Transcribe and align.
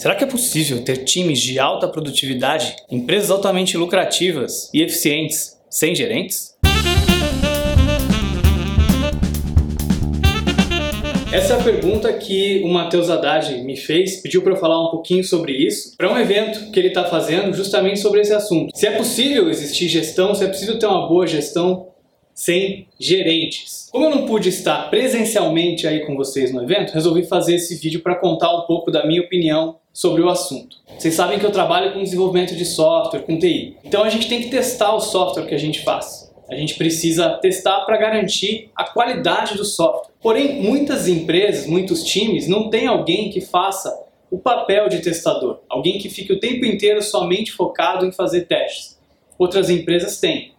Será 0.00 0.14
que 0.14 0.24
é 0.24 0.26
possível 0.26 0.82
ter 0.82 1.04
times 1.04 1.38
de 1.38 1.58
alta 1.58 1.86
produtividade, 1.86 2.74
empresas 2.90 3.30
altamente 3.30 3.76
lucrativas 3.76 4.70
e 4.72 4.80
eficientes 4.80 5.60
sem 5.68 5.94
gerentes? 5.94 6.56
Essa 11.30 11.52
é 11.52 11.60
a 11.60 11.62
pergunta 11.62 12.10
que 12.14 12.62
o 12.64 12.68
Matheus 12.68 13.10
Haddad 13.10 13.62
me 13.62 13.76
fez, 13.76 14.22
pediu 14.22 14.40
para 14.40 14.54
eu 14.54 14.56
falar 14.56 14.82
um 14.82 14.90
pouquinho 14.90 15.22
sobre 15.22 15.52
isso, 15.52 15.94
para 15.98 16.10
um 16.10 16.16
evento 16.16 16.72
que 16.72 16.80
ele 16.80 16.88
está 16.88 17.04
fazendo 17.04 17.54
justamente 17.54 18.00
sobre 18.00 18.22
esse 18.22 18.32
assunto. 18.32 18.74
Se 18.74 18.86
é 18.86 18.92
possível 18.92 19.50
existir 19.50 19.86
gestão, 19.86 20.34
se 20.34 20.42
é 20.42 20.48
possível 20.48 20.78
ter 20.78 20.86
uma 20.86 21.06
boa 21.06 21.26
gestão 21.26 21.88
sem 22.32 22.86
gerentes. 22.98 23.90
Como 23.92 24.06
eu 24.06 24.10
não 24.10 24.24
pude 24.24 24.48
estar 24.48 24.88
presencialmente 24.88 25.86
aí 25.86 26.06
com 26.06 26.16
vocês 26.16 26.54
no 26.54 26.62
evento, 26.62 26.94
resolvi 26.94 27.26
fazer 27.26 27.56
esse 27.56 27.74
vídeo 27.74 28.00
para 28.00 28.14
contar 28.14 28.56
um 28.56 28.62
pouco 28.62 28.90
da 28.90 29.04
minha 29.06 29.20
opinião 29.20 29.79
sobre 30.00 30.22
o 30.22 30.30
assunto. 30.30 30.78
Vocês 30.98 31.12
sabem 31.12 31.38
que 31.38 31.44
eu 31.44 31.52
trabalho 31.52 31.92
com 31.92 32.02
desenvolvimento 32.02 32.56
de 32.56 32.64
software, 32.64 33.20
com 33.20 33.38
TI. 33.38 33.76
Então 33.84 34.02
a 34.02 34.08
gente 34.08 34.30
tem 34.30 34.40
que 34.40 34.48
testar 34.48 34.94
o 34.94 35.00
software 35.00 35.44
que 35.44 35.54
a 35.54 35.58
gente 35.58 35.80
faz. 35.80 36.32
A 36.50 36.54
gente 36.54 36.74
precisa 36.76 37.28
testar 37.36 37.84
para 37.84 37.98
garantir 37.98 38.70
a 38.74 38.84
qualidade 38.84 39.58
do 39.58 39.64
software. 39.64 40.10
Porém, 40.22 40.62
muitas 40.62 41.06
empresas, 41.06 41.66
muitos 41.66 42.02
times 42.02 42.48
não 42.48 42.70
tem 42.70 42.86
alguém 42.86 43.28
que 43.28 43.42
faça 43.42 43.94
o 44.30 44.38
papel 44.38 44.88
de 44.88 45.00
testador, 45.00 45.58
alguém 45.68 45.98
que 45.98 46.08
fique 46.08 46.32
o 46.32 46.40
tempo 46.40 46.64
inteiro 46.64 47.02
somente 47.02 47.52
focado 47.52 48.06
em 48.06 48.12
fazer 48.12 48.46
testes. 48.46 48.98
Outras 49.38 49.68
empresas 49.68 50.18
têm. 50.18 50.52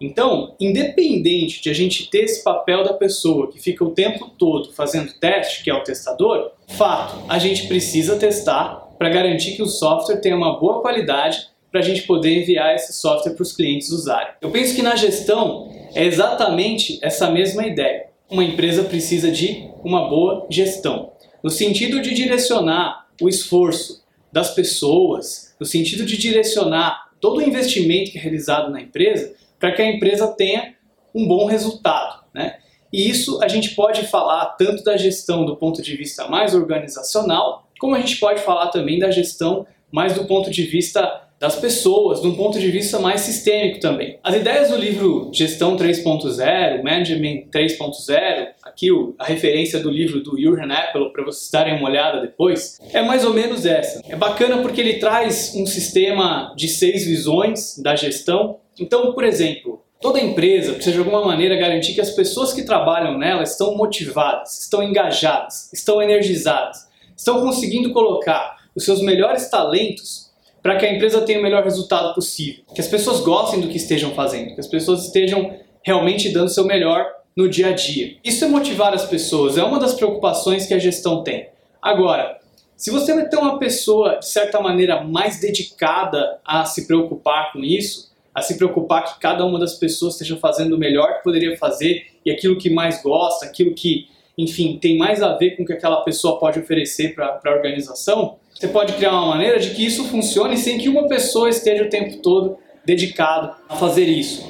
Então, 0.00 0.54
independente 0.60 1.60
de 1.60 1.70
a 1.70 1.74
gente 1.74 2.08
ter 2.08 2.24
esse 2.24 2.44
papel 2.44 2.84
da 2.84 2.92
pessoa 2.92 3.50
que 3.50 3.60
fica 3.60 3.84
o 3.84 3.90
tempo 3.90 4.30
todo 4.38 4.72
fazendo 4.72 5.12
teste, 5.14 5.64
que 5.64 5.70
é 5.70 5.74
o 5.74 5.82
testador, 5.82 6.52
fato, 6.68 7.16
a 7.28 7.38
gente 7.38 7.66
precisa 7.66 8.16
testar 8.16 8.88
para 8.98 9.08
garantir 9.08 9.56
que 9.56 9.62
o 9.62 9.66
software 9.66 10.18
tenha 10.18 10.36
uma 10.36 10.58
boa 10.58 10.80
qualidade 10.80 11.48
para 11.70 11.80
a 11.80 11.82
gente 11.82 12.02
poder 12.02 12.42
enviar 12.42 12.74
esse 12.74 12.92
software 12.92 13.32
para 13.32 13.42
os 13.42 13.52
clientes 13.52 13.90
usarem. 13.90 14.32
Eu 14.40 14.50
penso 14.50 14.74
que 14.74 14.82
na 14.82 14.96
gestão 14.96 15.70
é 15.94 16.04
exatamente 16.04 16.98
essa 17.02 17.30
mesma 17.30 17.66
ideia. 17.66 18.06
Uma 18.30 18.44
empresa 18.44 18.84
precisa 18.84 19.30
de 19.30 19.68
uma 19.84 20.08
boa 20.08 20.46
gestão, 20.50 21.12
no 21.42 21.50
sentido 21.50 22.00
de 22.00 22.14
direcionar 22.14 23.06
o 23.20 23.28
esforço 23.28 24.04
das 24.32 24.54
pessoas, 24.54 25.54
no 25.58 25.66
sentido 25.66 26.04
de 26.04 26.16
direcionar 26.16 27.08
todo 27.20 27.38
o 27.38 27.42
investimento 27.42 28.10
que 28.10 28.18
é 28.18 28.20
realizado 28.20 28.70
na 28.70 28.80
empresa 28.80 29.34
para 29.58 29.72
que 29.72 29.82
a 29.82 29.90
empresa 29.90 30.28
tenha 30.28 30.74
um 31.14 31.26
bom 31.26 31.46
resultado. 31.46 32.24
Né? 32.34 32.58
E 32.92 33.08
isso 33.08 33.42
a 33.42 33.48
gente 33.48 33.74
pode 33.74 34.06
falar 34.06 34.46
tanto 34.58 34.82
da 34.84 34.96
gestão 34.96 35.44
do 35.44 35.56
ponto 35.56 35.82
de 35.82 35.96
vista 35.96 36.28
mais 36.28 36.54
organizacional, 36.54 37.68
como 37.78 37.94
a 37.94 38.00
gente 38.00 38.16
pode 38.16 38.40
falar 38.40 38.68
também 38.68 38.98
da 38.98 39.10
gestão 39.10 39.66
mais 39.90 40.14
do 40.14 40.24
ponto 40.26 40.50
de 40.50 40.62
vista 40.64 41.28
das 41.38 41.54
pessoas, 41.54 42.20
de 42.20 42.26
um 42.26 42.34
ponto 42.34 42.58
de 42.58 42.68
vista 42.70 42.98
mais 42.98 43.20
sistêmico 43.20 43.78
também. 43.78 44.18
As 44.24 44.34
ideias 44.34 44.70
do 44.70 44.76
livro 44.76 45.30
Gestão 45.32 45.76
3.0, 45.76 46.82
Management 46.82 47.48
3.0, 47.52 48.48
aqui 48.62 48.88
a 49.18 49.24
referência 49.24 49.78
do 49.78 49.88
livro 49.88 50.20
do 50.20 50.40
Jurgen 50.40 50.72
Appel 50.72 51.10
para 51.10 51.24
vocês 51.24 51.48
darem 51.50 51.78
uma 51.78 51.88
olhada 51.88 52.20
depois, 52.20 52.78
é 52.92 53.02
mais 53.02 53.24
ou 53.24 53.32
menos 53.32 53.64
essa. 53.64 54.02
É 54.08 54.16
bacana 54.16 54.58
porque 54.58 54.80
ele 54.80 54.94
traz 54.94 55.52
um 55.54 55.64
sistema 55.64 56.52
de 56.56 56.68
seis 56.68 57.06
visões 57.06 57.78
da 57.78 57.94
gestão. 57.94 58.58
Então, 58.78 59.12
por 59.12 59.24
exemplo, 59.24 59.82
Toda 60.00 60.20
empresa 60.20 60.74
precisa 60.74 60.92
de 60.92 60.98
alguma 61.00 61.24
maneira 61.24 61.56
garantir 61.56 61.92
que 61.92 62.00
as 62.00 62.10
pessoas 62.10 62.52
que 62.52 62.62
trabalham 62.62 63.18
nela 63.18 63.42
estão 63.42 63.76
motivadas, 63.76 64.60
estão 64.60 64.80
engajadas, 64.80 65.72
estão 65.72 66.00
energizadas, 66.00 66.86
estão 67.16 67.40
conseguindo 67.40 67.92
colocar 67.92 68.58
os 68.76 68.84
seus 68.84 69.02
melhores 69.02 69.50
talentos 69.50 70.30
para 70.62 70.76
que 70.76 70.86
a 70.86 70.92
empresa 70.92 71.22
tenha 71.22 71.40
o 71.40 71.42
melhor 71.42 71.64
resultado 71.64 72.14
possível. 72.14 72.62
Que 72.72 72.80
as 72.80 72.86
pessoas 72.86 73.20
gostem 73.20 73.60
do 73.60 73.66
que 73.66 73.76
estejam 73.76 74.14
fazendo, 74.14 74.54
que 74.54 74.60
as 74.60 74.68
pessoas 74.68 75.04
estejam 75.04 75.56
realmente 75.82 76.28
dando 76.28 76.48
seu 76.48 76.64
melhor 76.64 77.04
no 77.36 77.48
dia 77.48 77.68
a 77.68 77.72
dia. 77.72 78.16
Isso 78.22 78.44
é 78.44 78.48
motivar 78.48 78.94
as 78.94 79.04
pessoas, 79.04 79.58
é 79.58 79.64
uma 79.64 79.80
das 79.80 79.94
preocupações 79.94 80.66
que 80.66 80.74
a 80.74 80.78
gestão 80.78 81.24
tem. 81.24 81.48
Agora, 81.82 82.38
se 82.76 82.92
você 82.92 83.12
vai 83.14 83.28
ter 83.28 83.36
uma 83.36 83.58
pessoa, 83.58 84.18
de 84.20 84.28
certa 84.28 84.60
maneira, 84.60 85.02
mais 85.02 85.40
dedicada 85.40 86.38
a 86.44 86.64
se 86.64 86.86
preocupar 86.86 87.52
com 87.52 87.64
isso, 87.64 88.08
a 88.38 88.42
se 88.42 88.56
preocupar 88.56 89.04
que 89.04 89.20
cada 89.20 89.44
uma 89.44 89.58
das 89.58 89.74
pessoas 89.74 90.14
esteja 90.14 90.36
fazendo 90.36 90.76
o 90.76 90.78
melhor 90.78 91.16
que 91.16 91.24
poderia 91.24 91.56
fazer 91.56 92.06
e 92.24 92.30
aquilo 92.30 92.56
que 92.56 92.70
mais 92.70 93.02
gosta, 93.02 93.46
aquilo 93.46 93.74
que, 93.74 94.06
enfim, 94.36 94.78
tem 94.80 94.96
mais 94.96 95.20
a 95.22 95.36
ver 95.36 95.56
com 95.56 95.64
o 95.64 95.66
que 95.66 95.72
aquela 95.72 96.02
pessoa 96.02 96.38
pode 96.38 96.60
oferecer 96.60 97.14
para 97.16 97.40
a 97.44 97.50
organização, 97.50 98.36
você 98.54 98.68
pode 98.68 98.92
criar 98.92 99.10
uma 99.10 99.26
maneira 99.26 99.58
de 99.58 99.70
que 99.70 99.84
isso 99.84 100.04
funcione 100.04 100.56
sem 100.56 100.78
que 100.78 100.88
uma 100.88 101.08
pessoa 101.08 101.48
esteja 101.48 101.84
o 101.84 101.90
tempo 101.90 102.18
todo 102.18 102.58
dedicado 102.84 103.56
a 103.68 103.76
fazer 103.76 104.04
isso. 104.04 104.46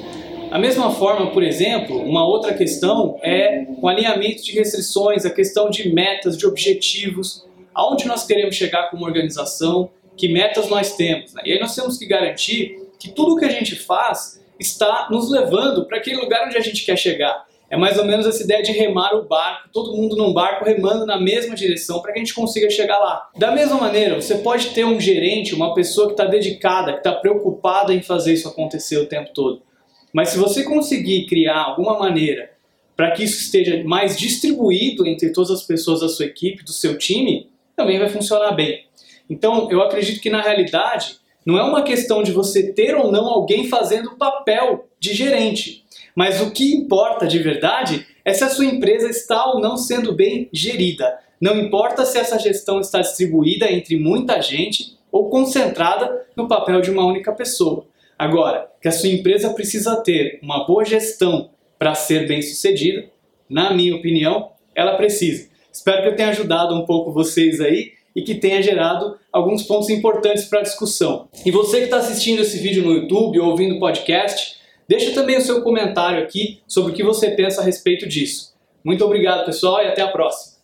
Da 0.51 0.59
mesma 0.59 0.91
forma, 0.91 1.31
por 1.31 1.43
exemplo, 1.43 1.97
uma 1.97 2.25
outra 2.25 2.53
questão 2.53 3.19
é 3.23 3.65
o 3.81 3.87
alinhamento 3.87 4.43
de 4.43 4.51
restrições, 4.51 5.25
a 5.25 5.29
questão 5.31 5.69
de 5.69 5.93
metas, 5.93 6.37
de 6.37 6.45
objetivos, 6.45 7.45
aonde 7.73 8.07
nós 8.07 8.25
queremos 8.25 8.55
chegar 8.55 8.89
como 8.89 9.05
organização, 9.05 9.89
que 10.15 10.27
metas 10.27 10.69
nós 10.69 10.95
temos. 10.95 11.33
Né? 11.33 11.41
E 11.45 11.53
aí 11.53 11.59
nós 11.59 11.75
temos 11.75 11.97
que 11.97 12.05
garantir 12.05 12.78
que 12.99 13.09
tudo 13.09 13.37
que 13.37 13.45
a 13.45 13.49
gente 13.49 13.75
faz 13.75 14.43
está 14.59 15.07
nos 15.09 15.31
levando 15.31 15.85
para 15.85 15.97
aquele 15.97 16.17
lugar 16.17 16.45
onde 16.45 16.57
a 16.57 16.61
gente 16.61 16.85
quer 16.85 16.97
chegar. 16.97 17.47
É 17.69 17.77
mais 17.77 17.97
ou 17.97 18.05
menos 18.05 18.25
essa 18.25 18.43
ideia 18.43 18.63
de 18.63 18.71
remar 18.71 19.13
o 19.13 19.27
barco, 19.27 19.69
todo 19.71 19.95
mundo 19.95 20.15
num 20.15 20.33
barco 20.33 20.65
remando 20.65 21.05
na 21.05 21.19
mesma 21.19 21.55
direção 21.55 22.01
para 22.01 22.11
que 22.11 22.19
a 22.19 22.21
gente 22.23 22.33
consiga 22.33 22.69
chegar 22.69 22.97
lá. 22.97 23.29
Da 23.37 23.51
mesma 23.51 23.77
maneira, 23.77 24.19
você 24.19 24.39
pode 24.39 24.71
ter 24.71 24.83
um 24.83 24.99
gerente, 24.99 25.53
uma 25.53 25.73
pessoa 25.75 26.07
que 26.07 26.13
está 26.13 26.25
dedicada, 26.25 26.93
que 26.93 26.97
está 26.97 27.13
preocupada 27.13 27.93
em 27.93 28.01
fazer 28.01 28.33
isso 28.33 28.47
acontecer 28.47 28.97
o 28.97 29.05
tempo 29.05 29.31
todo. 29.33 29.61
Mas 30.11 30.29
se 30.29 30.39
você 30.39 30.63
conseguir 30.63 31.27
criar 31.27 31.61
alguma 31.61 31.97
maneira 31.97 32.51
para 32.95 33.11
que 33.11 33.23
isso 33.23 33.39
esteja 33.39 33.81
mais 33.83 34.17
distribuído 34.17 35.07
entre 35.07 35.31
todas 35.31 35.51
as 35.51 35.63
pessoas 35.63 36.01
da 36.01 36.09
sua 36.09 36.25
equipe, 36.25 36.65
do 36.65 36.73
seu 36.73 36.97
time, 36.97 37.49
também 37.75 37.99
vai 37.99 38.09
funcionar 38.09 38.51
bem. 38.51 38.85
Então, 39.29 39.69
eu 39.71 39.81
acredito 39.83 40.19
que 40.19 40.29
na 40.29 40.41
realidade 40.41 41.17
não 41.49 41.57
é 41.57 41.63
uma 41.63 41.81
questão 41.81 42.21
de 42.21 42.31
você 42.31 42.71
ter 42.71 42.95
ou 42.95 43.11
não 43.11 43.25
alguém 43.25 43.67
fazendo 43.67 44.11
o 44.11 44.17
papel 44.17 44.87
de 44.99 45.15
gerente. 45.15 45.83
Mas 46.15 46.39
o 46.41 46.51
que 46.51 46.75
importa 46.75 47.25
de 47.25 47.39
verdade 47.39 48.05
é 48.23 48.31
se 48.33 48.43
a 48.43 48.49
sua 48.49 48.65
empresa 48.65 49.09
está 49.09 49.47
ou 49.47 49.59
não 49.59 49.75
sendo 49.75 50.13
bem 50.13 50.47
gerida. 50.53 51.17
Não 51.41 51.57
importa 51.57 52.05
se 52.05 52.19
essa 52.19 52.37
gestão 52.37 52.79
está 52.79 53.01
distribuída 53.01 53.71
entre 53.71 53.97
muita 53.97 54.39
gente 54.41 54.95
ou 55.11 55.31
concentrada 55.31 56.27
no 56.35 56.47
papel 56.47 56.81
de 56.81 56.91
uma 56.91 57.03
única 57.03 57.31
pessoa. 57.31 57.87
Agora, 58.15 58.69
que 58.79 58.87
a 58.87 58.91
sua 58.91 59.09
empresa 59.09 59.49
precisa 59.51 59.95
ter 60.03 60.39
uma 60.43 60.67
boa 60.67 60.85
gestão 60.85 61.49
para 61.79 61.95
ser 61.95 62.27
bem 62.27 62.43
sucedida, 62.43 63.09
na 63.49 63.73
minha 63.73 63.95
opinião, 63.95 64.51
ela 64.75 64.97
precisa. 64.97 65.49
Espero 65.73 66.03
que 66.03 66.09
eu 66.09 66.15
tenha 66.15 66.29
ajudado 66.29 66.75
um 66.75 66.85
pouco 66.85 67.11
vocês 67.11 67.59
aí 67.59 67.93
e 68.15 68.21
que 68.21 68.35
tenha 68.35 68.61
gerado 68.61 69.17
alguns 69.31 69.63
pontos 69.63 69.89
importantes 69.89 70.45
para 70.45 70.59
a 70.59 70.63
discussão. 70.63 71.27
E 71.45 71.51
você 71.51 71.79
que 71.79 71.85
está 71.85 71.97
assistindo 71.97 72.41
esse 72.41 72.57
vídeo 72.57 72.83
no 72.83 72.93
YouTube 72.93 73.39
ou 73.39 73.49
ouvindo 73.49 73.75
o 73.75 73.79
podcast, 73.79 74.59
Deixa 74.89 75.13
também 75.13 75.37
o 75.37 75.41
seu 75.41 75.61
comentário 75.61 76.23
aqui 76.23 76.63
sobre 76.67 76.91
o 76.91 76.95
que 76.95 77.03
você 77.03 77.29
pensa 77.29 77.61
a 77.61 77.63
respeito 77.63 78.09
disso. 78.09 78.55
Muito 78.83 79.05
obrigado, 79.05 79.45
pessoal, 79.45 79.83
e 79.83 79.87
até 79.87 80.01
a 80.01 80.07
próxima. 80.07 80.58